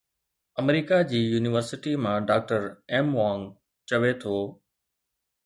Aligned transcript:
آمريڪا 0.61 0.97
جي 1.11 1.19
يونيورسٽي 1.33 1.93
مان 2.03 2.17
doctor 2.29 2.61
Mwang 3.11 3.41
چوي 3.89 4.11
ٿو 4.21 4.35